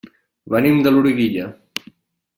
[0.53, 1.47] Venim de Loriguilla.